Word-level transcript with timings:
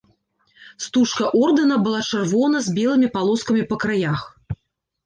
Стужка 0.85 1.27
ордэна 1.43 1.77
была 1.85 2.01
чырвона 2.09 2.63
з 2.69 2.75
белымі 2.79 3.07
палоскамі 3.21 3.63
па 3.71 3.75
краях. 3.87 4.27